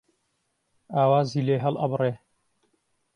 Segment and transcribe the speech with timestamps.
[0.95, 2.11] ئاوازی لێ هەڵ ئەبڕێ